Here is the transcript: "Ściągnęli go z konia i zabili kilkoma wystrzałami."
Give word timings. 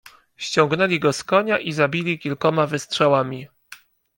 "Ściągnęli 0.37 0.99
go 0.99 1.13
z 1.13 1.23
konia 1.23 1.59
i 1.59 1.73
zabili 1.73 2.19
kilkoma 2.19 2.67
wystrzałami." 2.67 3.47